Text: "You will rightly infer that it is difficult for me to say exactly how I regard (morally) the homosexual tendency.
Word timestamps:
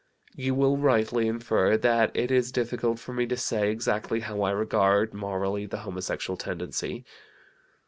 "You 0.35 0.55
will 0.55 0.77
rightly 0.77 1.27
infer 1.27 1.77
that 1.77 2.09
it 2.15 2.31
is 2.31 2.51
difficult 2.51 2.97
for 2.97 3.13
me 3.13 3.27
to 3.27 3.37
say 3.37 3.69
exactly 3.69 4.21
how 4.21 4.41
I 4.41 4.49
regard 4.49 5.13
(morally) 5.13 5.67
the 5.67 5.77
homosexual 5.85 6.37
tendency. 6.37 7.05